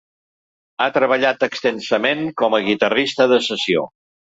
[0.85, 3.89] Ha treballat extensament com a guitarrista de sessió.